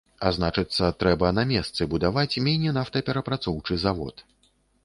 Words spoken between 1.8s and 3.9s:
будаваць міні-нафтаперапрацоўчы